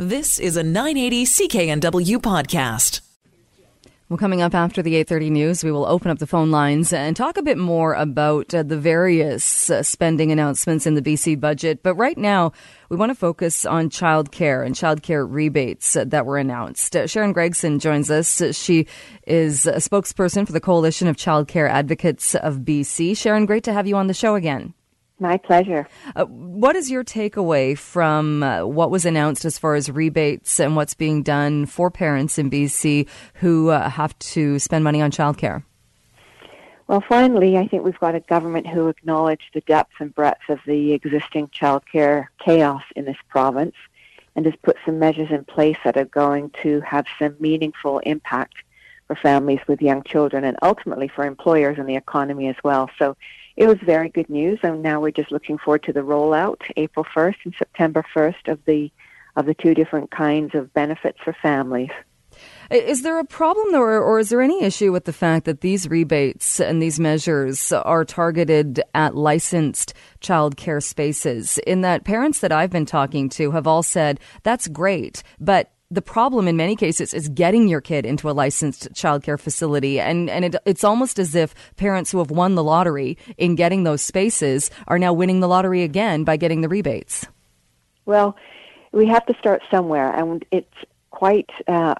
[0.00, 3.00] This is a 980 CKNW podcast.
[4.08, 7.16] Well, coming up after the 8:30 news, we will open up the phone lines and
[7.16, 11.82] talk a bit more about uh, the various uh, spending announcements in the BC budget.
[11.82, 12.52] But right now,
[12.88, 16.94] we want to focus on childcare and childcare rebates uh, that were announced.
[16.94, 18.40] Uh, Sharon Gregson joins us.
[18.56, 18.86] She
[19.26, 23.16] is a spokesperson for the Coalition of Childcare Advocates of BC.
[23.16, 24.74] Sharon, great to have you on the show again.
[25.20, 25.88] My pleasure.
[26.14, 30.76] Uh, what is your takeaway from uh, what was announced as far as rebates and
[30.76, 35.64] what's being done for parents in BC who uh, have to spend money on childcare?
[36.86, 40.60] Well, finally, I think we've got a government who acknowledge the depth and breadth of
[40.66, 43.74] the existing childcare chaos in this province
[44.36, 48.54] and has put some measures in place that are going to have some meaningful impact
[49.08, 52.88] for families with young children and ultimately for employers and the economy as well.
[52.98, 53.16] So
[53.56, 57.04] it was very good news, and now we're just looking forward to the rollout April
[57.04, 58.92] 1st and September 1st of the
[59.34, 61.90] of the two different kinds of benefits for families.
[62.70, 65.88] Is there a problem, or, or is there any issue with the fact that these
[65.88, 71.58] rebates and these measures are targeted at licensed childcare spaces?
[71.66, 76.02] In that parents that I've been talking to have all said that's great, but the
[76.02, 79.98] problem in many cases is getting your kid into a licensed childcare facility.
[79.98, 83.84] And, and it, it's almost as if parents who have won the lottery in getting
[83.84, 87.26] those spaces are now winning the lottery again by getting the rebates.
[88.04, 88.36] Well,
[88.92, 90.74] we have to start somewhere, and it's
[91.10, 91.50] quite.
[91.66, 91.94] Uh,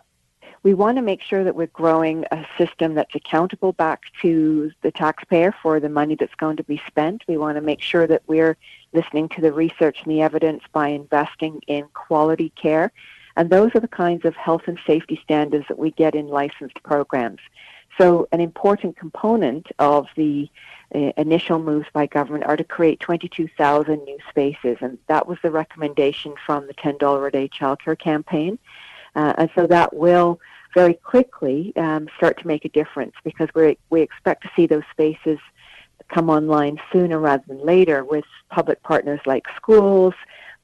[0.63, 4.91] we want to make sure that we're growing a system that's accountable back to the
[4.91, 7.23] taxpayer for the money that's going to be spent.
[7.29, 8.57] We want to make sure that we're
[8.93, 12.91] listening to the research and the evidence by investing in quality care
[13.39, 16.83] and those are the kinds of health and safety standards that we get in licensed
[16.83, 17.39] programs.
[17.97, 20.51] So an important component of the
[20.93, 25.53] uh, initial moves by government are to create 22,000 new spaces, and that was the
[25.53, 28.59] recommendation from the $10 a day childcare campaign.
[29.15, 30.41] Uh, and so that will
[30.75, 34.83] very quickly um, start to make a difference because we we expect to see those
[34.91, 35.39] spaces
[36.09, 40.15] come online sooner rather than later with public partners like schools,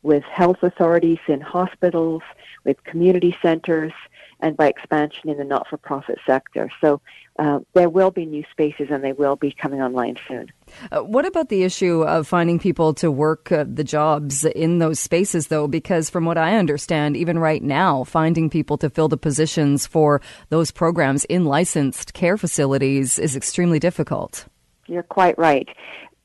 [0.04, 2.22] with health authorities in hospitals,
[2.64, 3.92] with community centers,
[4.40, 6.70] and by expansion in the not-for-profit sector.
[6.80, 7.00] So
[7.38, 10.52] uh, there will be new spaces and they will be coming online soon.
[10.92, 15.00] Uh, what about the issue of finding people to work uh, the jobs in those
[15.00, 15.66] spaces, though?
[15.66, 20.20] Because from what I understand, even right now, finding people to fill the positions for
[20.50, 24.46] those programs in licensed care facilities is extremely difficult.
[24.86, 25.68] You're quite right.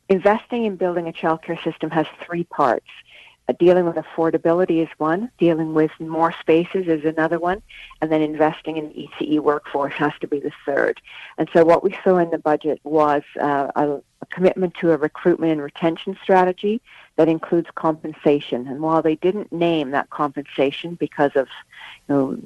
[0.09, 2.87] Investing in building a childcare system has three parts.
[3.49, 7.59] Uh, dealing with affordability is one, dealing with more spaces is another one,
[7.99, 11.01] and then investing in the ECE workforce has to be the third.
[11.39, 14.97] And so what we saw in the budget was uh, a, a commitment to a
[14.97, 16.81] recruitment and retention strategy
[17.15, 18.67] that includes compensation.
[18.67, 21.47] And while they didn't name that compensation because of
[22.07, 22.37] you know,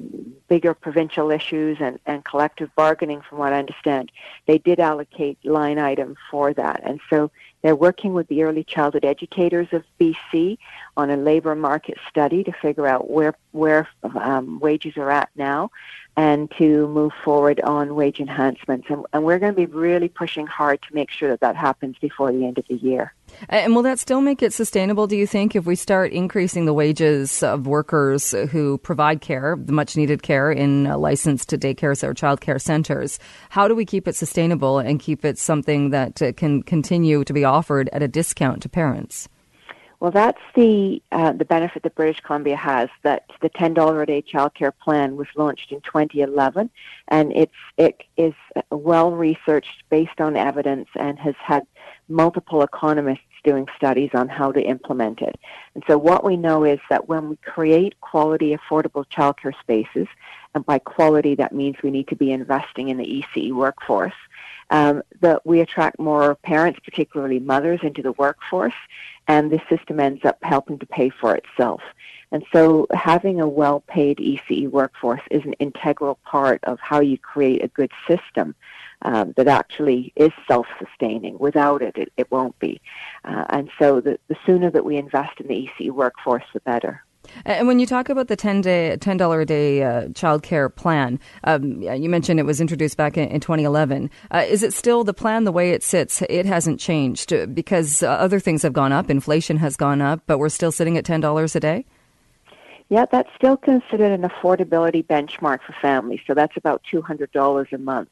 [0.48, 4.10] bigger provincial issues and, and collective bargaining, from what I understand,
[4.46, 6.80] they did allocate line item for that.
[6.84, 7.30] And so
[7.62, 10.58] they're working with the early childhood educators of BC
[10.96, 15.70] on a labor market study to figure out where where um, wages are at now,
[16.16, 18.86] and to move forward on wage enhancements.
[18.90, 21.96] And, and we're going to be really pushing hard to make sure that that happens
[22.00, 23.14] before the end of the year.
[23.48, 26.74] And will that still make it sustainable, do you think, if we start increasing the
[26.74, 32.40] wages of workers who provide care, the much needed care in licensed daycares or child
[32.40, 33.18] care centers?
[33.48, 37.32] How do we keep it sustainable and keep it something that uh, can continue to
[37.32, 39.28] be offered at a discount to parents?
[40.04, 42.90] Well, that's the uh, the benefit that British Columbia has.
[43.04, 46.68] That the ten dollar a day childcare plan was launched in 2011,
[47.08, 48.34] and it's it is
[48.70, 51.66] well researched, based on evidence, and has had
[52.10, 55.40] multiple economists doing studies on how to implement it.
[55.74, 60.06] And so what we know is that when we create quality, affordable childcare spaces,
[60.54, 64.12] and by quality that means we need to be investing in the ECE workforce,
[64.70, 68.74] um, that we attract more parents, particularly mothers, into the workforce,
[69.28, 71.82] and this system ends up helping to pay for itself.
[72.32, 77.62] And so having a well-paid ECE workforce is an integral part of how you create
[77.62, 78.56] a good system
[79.02, 81.38] um, that actually is self-sustaining.
[81.38, 82.80] Without it, it, it won't be.
[83.24, 87.04] Uh, and so the, the sooner that we invest in the ECE workforce, the better.
[87.44, 90.68] And when you talk about the ten day, ten dollar a day uh, child care
[90.68, 94.10] plan, um, you mentioned it was introduced back in, in 2011.
[94.30, 96.22] Uh, is it still the plan the way it sits?
[96.22, 100.22] It hasn't changed uh, because uh, other things have gone up, inflation has gone up,
[100.26, 101.84] but we're still sitting at ten dollars a day.
[102.90, 106.20] Yeah, that's still considered an affordability benchmark for families.
[106.26, 108.10] So that's about $200 a month.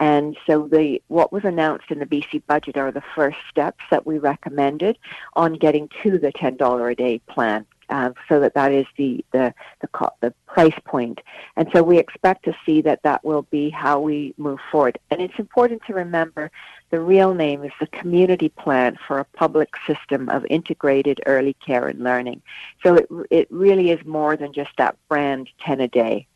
[0.00, 4.06] And so the what was announced in the BC budget are the first steps that
[4.06, 4.98] we recommended
[5.34, 9.54] on getting to the $10 a day plan uh, so that that is the the
[9.80, 11.20] the, co- the price point.
[11.56, 14.98] And so we expect to see that that will be how we move forward.
[15.10, 16.50] And it's important to remember
[16.90, 21.88] the real name is the Community Plan for a Public System of Integrated Early Care
[21.88, 22.40] and Learning.
[22.82, 26.26] So it, it really is more than just that brand 10 a day.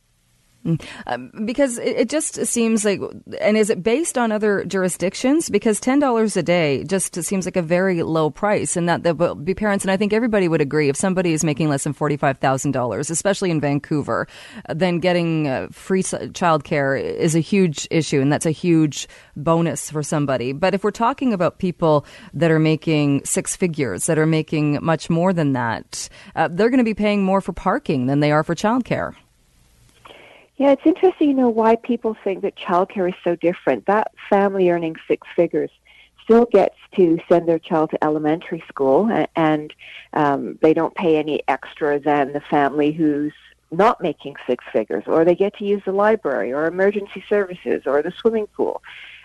[1.07, 3.01] Um, because it, it, just seems like,
[3.41, 5.51] and is it based on other jurisdictions?
[5.51, 9.15] Because ten dollars a day just seems like a very low price, and that there
[9.15, 11.93] will be parents, and I think everybody would agree, if somebody is making less than
[11.93, 14.29] forty five thousand dollars, especially in Vancouver,
[14.69, 20.03] then getting uh, free childcare is a huge issue, and that's a huge bonus for
[20.03, 20.53] somebody.
[20.53, 25.11] But if we're talking about people that are making six figures, that are making much
[25.11, 28.45] more than that, uh, they're going to be paying more for parking than they are
[28.45, 29.15] for childcare.
[30.57, 33.87] Yeah, it's interesting, you know, why people think that childcare is so different.
[33.87, 35.71] That family earning six figures
[36.25, 39.75] still gets to send their child to elementary school, and
[40.13, 43.33] um, they don't pay any extra than the family who's
[43.71, 48.03] not making six figures, or they get to use the library, or emergency services, or
[48.03, 48.83] the swimming pool.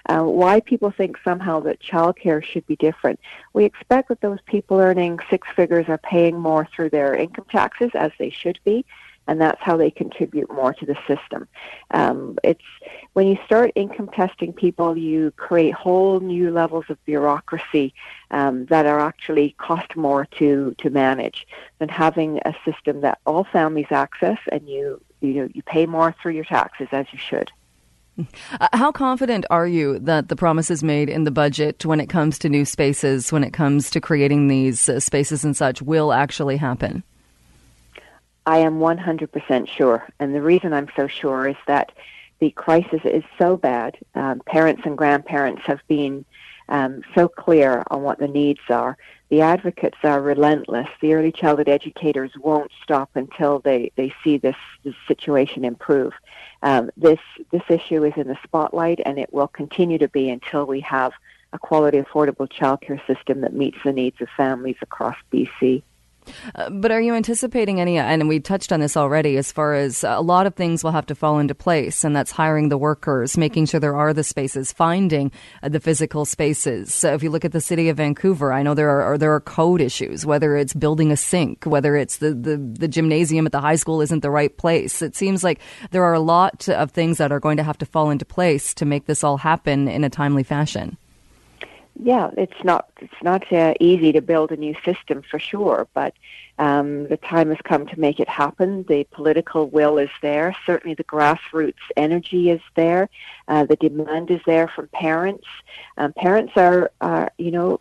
[0.08, 3.20] Uh, why people think somehow that childcare should be different.
[3.52, 7.92] We expect that those people earning six figures are paying more through their income taxes,
[7.94, 8.86] as they should be,
[9.28, 11.48] and that's how they contribute more to the system.
[11.92, 12.62] Um, it's
[13.14, 17.94] when you start income testing people, you create whole new levels of bureaucracy
[18.32, 21.48] um, that are actually cost more to to manage
[21.80, 26.16] than having a system that all families access and you you know you pay more
[26.22, 27.52] through your taxes as you should.
[28.60, 32.40] Uh, how confident are you that the promises made in the budget when it comes
[32.40, 36.58] to new spaces, when it comes to creating these uh, spaces and such, will actually
[36.58, 37.04] happen?
[38.48, 40.08] I am 100% sure.
[40.20, 41.92] And the reason I'm so sure is that
[42.40, 43.98] the crisis is so bad.
[44.16, 46.24] Um, parents and grandparents have been
[46.70, 48.98] um, so clear on what the needs are.
[49.28, 50.88] The advocates are relentless.
[51.02, 54.56] The early childhood educators won't stop until they, they see this,
[54.86, 56.14] this situation improve.
[56.64, 57.20] Um, this
[57.52, 61.12] this issue is in the spotlight, and it will continue to be until we have
[61.52, 65.84] a quality, affordable childcare system that meets the needs of families across BC.
[66.56, 70.04] Uh, but are you anticipating any, and we touched on this already, as far as
[70.04, 73.38] a lot of things will have to fall into place, and that's hiring the workers,
[73.38, 75.32] making sure there are the spaces, finding
[75.64, 76.94] uh, the physical spaces.
[76.94, 79.42] So if you look at the city of Vancouver, I know there are there are
[79.42, 83.62] code issues, whether it's building a sink, whether it's the, the, the gymnasium at the
[83.62, 85.02] high school isn't the right place.
[85.02, 85.60] It seems like
[85.92, 88.74] there are a lot of things that are going to have to fall into place
[88.76, 90.98] to make this all happen in a timely fashion
[92.02, 96.14] yeah, it's not it's not uh, easy to build a new system for sure, but
[96.60, 98.84] um, the time has come to make it happen.
[98.88, 100.56] The political will is there.
[100.66, 103.10] Certainly, the grassroots energy is there.
[103.48, 105.46] Uh, the demand is there from parents.
[105.98, 107.80] Um, parents are, are, you know,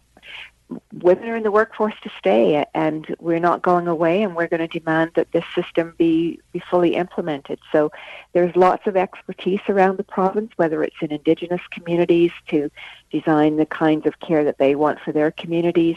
[0.93, 4.67] women are in the workforce to stay, and we're not going away, and we're going
[4.67, 7.59] to demand that this system be, be fully implemented.
[7.71, 7.93] So
[8.33, 12.71] there's lots of expertise around the province, whether it's in Indigenous communities to
[13.11, 15.97] design the kinds of care that they want for their communities,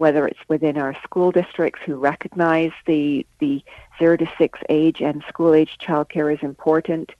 [0.00, 3.62] whether it's within our school districts who recognize the, the
[3.98, 7.10] zero to six age and school age childcare is important,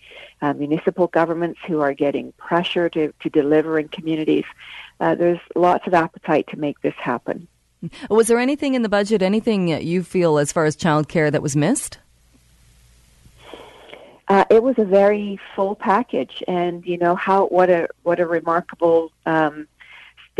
[0.40, 4.46] uh, municipal governments who are getting pressure to, to deliver in communities.
[4.98, 7.46] Uh, there's lots of appetite to make this happen.
[8.08, 11.54] Was there anything in the budget, anything you feel as far as childcare that was
[11.54, 11.98] missed?
[14.26, 18.26] Uh, it was a very full package, and you know how what a what a
[18.26, 19.66] remarkable um,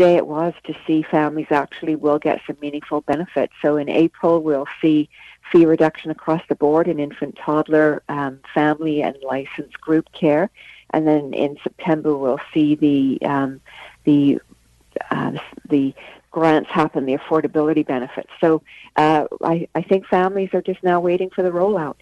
[0.01, 3.53] day it was to see families actually will get some meaningful benefits.
[3.61, 5.09] So in April, we'll see
[5.51, 10.49] fee reduction across the board in infant, toddler, um, family, and licensed group care,
[10.91, 13.61] and then in September we'll see the um,
[14.05, 14.39] the
[15.09, 15.33] uh,
[15.69, 15.93] the
[16.31, 18.31] grants happen, the affordability benefits.
[18.39, 18.61] So
[18.95, 21.97] uh, I, I think families are just now waiting for the rollout.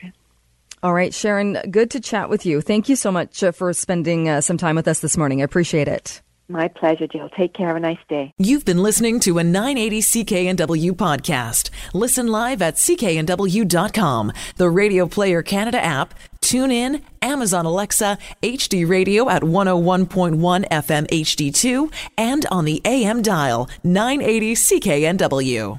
[0.82, 2.62] All right, Sharon, good to chat with you.
[2.62, 5.42] Thank you so much uh, for spending uh, some time with us this morning.
[5.42, 6.22] I appreciate it.
[6.50, 7.30] My pleasure, Jill.
[7.30, 7.68] Take care.
[7.68, 8.34] Have a nice day.
[8.40, 11.70] You've been listening to a 980 CKNW podcast.
[11.94, 19.44] Listen live at cknw.com, the Radio Player Canada app, TuneIn, Amazon Alexa, HD Radio at
[19.44, 25.78] 101.1 FM HD2, and on the AM dial 980 CKNW.